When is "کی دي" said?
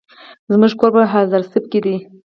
1.71-1.95